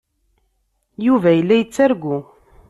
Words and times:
Yuba 1.05 1.29
yella 1.33 1.55
yettargu. 1.59 2.17